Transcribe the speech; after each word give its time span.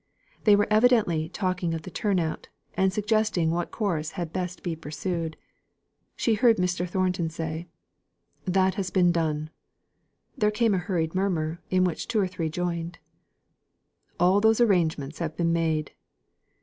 They 0.45 0.55
were 0.55 0.65
evidently 0.71 1.29
talking 1.29 1.75
of 1.75 1.83
the 1.83 1.91
turn 1.91 2.19
out, 2.19 2.47
and 2.73 2.91
suggesting 2.91 3.51
what 3.51 3.69
course 3.69 4.09
had 4.17 4.33
best 4.33 4.63
be 4.63 4.75
pursued. 4.75 5.37
She 6.15 6.33
heard 6.33 6.57
Mr. 6.57 6.89
Thornton 6.89 7.29
say: 7.29 7.67
"That 8.45 8.73
has 8.81 8.89
been 8.89 9.11
done." 9.11 9.51
Then 10.35 10.49
came 10.53 10.73
a 10.73 10.79
hurried 10.79 11.13
murmur, 11.13 11.61
in 11.69 11.83
which 11.83 12.07
two 12.07 12.19
or 12.19 12.25
three 12.27 12.49
joined. 12.49 12.97
"All 14.19 14.41
those 14.41 14.59
arrangements 14.59 15.19
have 15.19 15.37
been 15.37 15.53
made." 15.53 15.91